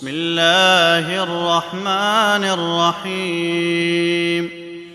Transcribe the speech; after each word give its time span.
بسم 0.00 0.08
الله 0.08 1.22
الرحمن 1.22 2.44
الرحيم. 3.04 4.50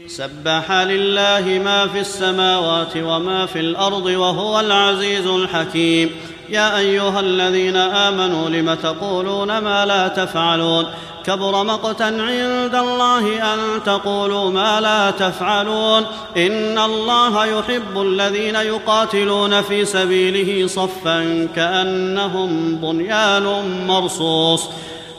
سبح 0.08 0.72
لله 0.72 1.62
ما 1.66 1.88
في 1.88 2.00
السماوات 2.00 2.98
وما 2.98 3.46
في 3.46 3.60
الأرض 3.60 4.06
وهو 4.06 4.60
العزيز 4.60 5.28
الحكيم. 5.28 6.12
يا 6.50 6.78
أيها 6.78 7.20
الذين 7.20 7.76
آمنوا 7.76 8.50
لم 8.50 8.74
تقولون 8.74 9.58
ما 9.58 9.86
لا 9.86 10.08
تفعلون؟ 10.08 10.86
كبر 11.26 11.64
مقتا 11.64 12.04
عند 12.04 12.76
الله 12.76 13.54
أن 13.54 13.60
تقولوا 13.86 14.52
ما 14.52 14.82
لا 14.82 15.12
تفعلون. 15.12 16.06
إن 16.38 16.78
الله 16.78 17.46
يحب 17.46 18.02
الذين 18.02 18.56
يقاتلون 18.56 19.62
في 19.62 19.86
سبيله 19.86 20.68
صفا 20.68 21.48
كأنهم 21.56 22.76
بنيان 22.76 23.86
مرصوص. 23.88 24.70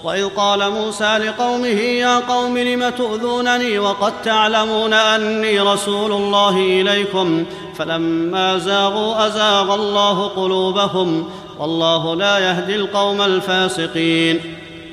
وإذ 0.06 0.28
قال 0.28 0.70
موسى 0.70 1.18
لقومه 1.18 1.80
يا 1.80 2.18
قوم 2.18 2.58
لم 2.58 2.88
تؤذونني 2.88 3.78
وقد 3.78 4.22
تعلمون 4.22 4.92
أني 4.92 5.60
رسول 5.60 6.12
الله 6.12 6.56
إليكم؟ 6.56 7.44
فلما 7.78 8.58
زاغوا 8.58 9.26
أزاغ 9.26 9.74
الله 9.74 10.28
قلوبهم 10.28 11.30
والله 11.58 12.14
لا 12.14 12.38
يهدي 12.38 12.76
القوم 12.76 13.22
الفاسقين. 13.22 14.40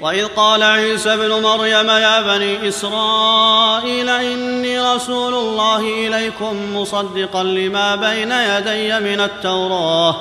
وإذ 0.01 0.25
قال 0.25 0.63
عيسى 0.63 1.13
ابن 1.13 1.43
مريم 1.43 1.89
يا 1.89 2.21
بني 2.21 2.67
إسرائيل 2.67 4.09
إني 4.09 4.79
رسول 4.95 5.33
الله 5.33 5.79
إليكم 5.79 6.77
مصدقا 6.77 7.43
لما 7.43 7.95
بين 7.95 8.31
يدي 8.31 8.99
من 8.99 9.19
التوراه. 9.19 10.15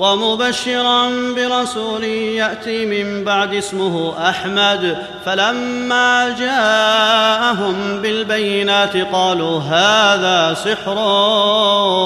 ومبشرا 0.00 1.10
برسول 1.36 2.04
يأتي 2.04 2.86
من 2.86 3.24
بعد 3.24 3.54
اسمه 3.54 4.28
أحمد. 4.28 5.06
فلما 5.24 6.36
جاءهم 6.38 8.02
بالبينات 8.02 8.96
قالوا 8.96 9.60
هذا 9.60 10.54
سحر 10.54 10.96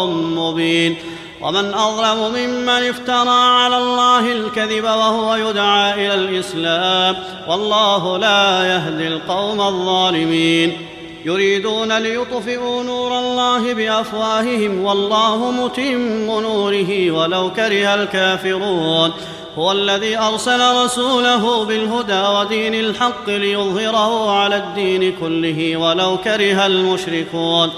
مبين. 0.06 0.96
ومن 1.40 1.74
أظلم 1.74 2.34
ممن 2.34 2.68
افترى 2.68 3.40
على 3.40 3.76
الله 3.76 4.32
الكذب 4.32 4.84
وهو 4.84 5.34
يدعى 5.34 5.94
إلى 5.94 6.14
الإسلام. 6.14 7.16
والله 7.48 8.18
لا 8.18 8.64
يهدي 8.74 9.08
القوم 9.08 9.60
الظالمين. 9.60 10.91
يريدون 11.24 11.98
ليطفئوا 11.98 12.82
نور 12.82 13.18
الله 13.18 13.74
بأفواههم 13.74 14.84
والله 14.84 15.50
متم 15.50 16.40
نوره 16.40 17.10
ولو 17.10 17.50
كره 17.50 17.94
الكافرون. 17.94 19.12
هو 19.58 19.72
الذي 19.72 20.18
أرسل 20.18 20.84
رسوله 20.84 21.64
بالهدى 21.64 22.22
ودين 22.22 22.74
الحق 22.74 23.28
ليظهره 23.28 24.30
على 24.30 24.56
الدين 24.56 25.16
كله 25.20 25.76
ولو 25.76 26.18
كره 26.24 26.66
المشركون. 26.66 27.70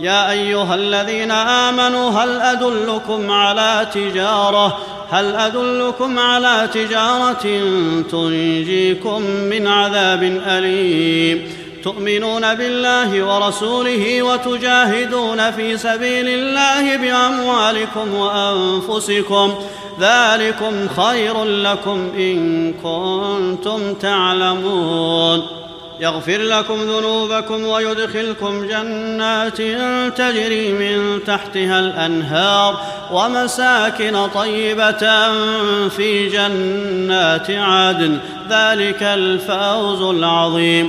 يا 0.00 0.30
أيها 0.30 0.74
الذين 0.74 1.30
آمنوا 1.30 2.10
هل 2.10 2.40
أدلكم 2.40 3.30
على 3.30 3.86
تجارة؟ 3.94 4.78
هل 5.10 5.34
أدلكم 5.34 6.18
على 6.18 6.68
تجارة 6.74 7.42
تنجيكم 8.10 9.22
من 9.22 9.66
عذاب 9.66 10.22
أليم؟ 10.46 11.61
تؤمنون 11.84 12.54
بالله 12.54 13.22
ورسوله 13.22 14.22
وتجاهدون 14.22 15.50
في 15.50 15.78
سبيل 15.78 16.28
الله 16.28 16.96
بأموالكم 16.96 18.14
وأنفسكم 18.14 19.54
ذلكم 20.00 20.88
خير 20.96 21.44
لكم 21.44 22.10
إن 22.16 22.72
كنتم 22.72 23.94
تعلمون 23.94 25.62
يغفر 26.00 26.38
لكم 26.38 26.74
ذنوبكم 26.74 27.64
ويدخلكم 27.64 28.66
جنات 28.66 29.56
تجري 30.18 30.72
من 30.72 31.24
تحتها 31.26 31.80
الأنهار 31.80 32.80
ومساكن 33.12 34.26
طيبة 34.34 35.28
في 35.88 36.28
جنات 36.28 37.50
عدن 37.50 38.18
ذلك 38.50 39.02
الفوز 39.02 40.02
العظيم 40.02 40.88